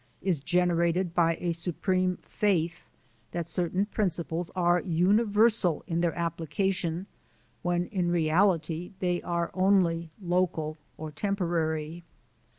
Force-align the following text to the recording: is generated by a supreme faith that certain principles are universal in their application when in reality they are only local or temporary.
is 0.23 0.39
generated 0.39 1.13
by 1.13 1.35
a 1.35 1.51
supreme 1.51 2.17
faith 2.23 2.89
that 3.33 3.47
certain 3.47 3.85
principles 3.85 4.49
are 4.55 4.79
universal 4.81 5.83
in 5.85 6.01
their 6.01 6.17
application 6.17 7.05
when 7.61 7.85
in 7.89 8.09
reality 8.09 8.93
they 8.97 9.21
are 9.21 9.51
only 9.53 10.09
local 10.19 10.79
or 10.97 11.11
temporary. 11.11 12.03